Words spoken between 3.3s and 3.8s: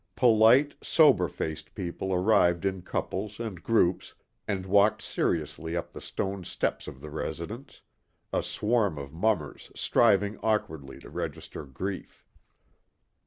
and